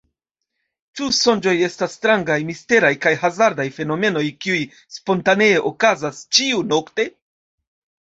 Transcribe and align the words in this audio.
Ĉu 0.99 1.09
sonĝoj 1.17 1.53
estas 1.67 1.97
strangaj, 1.97 2.39
misteraj 2.49 2.91
kaj 3.05 3.13
hazardaj 3.27 3.67
fenomenoj, 3.77 4.27
kiuj 4.47 4.59
spontanee 4.99 5.63
okazas 5.75 6.27
ĉiu-nokte? 6.35 7.11